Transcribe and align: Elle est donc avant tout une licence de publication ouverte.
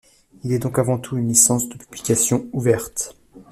Elle 0.43 0.53
est 0.53 0.57
donc 0.57 0.79
avant 0.79 0.97
tout 0.97 1.15
une 1.15 1.27
licence 1.27 1.69
de 1.69 1.77
publication 1.77 2.47
ouverte. 2.53 3.15